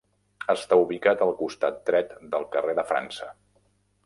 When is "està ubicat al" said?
0.53-1.33